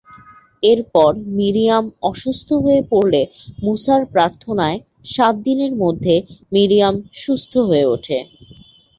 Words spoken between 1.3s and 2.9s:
Miriam অসুস্থ হয়ে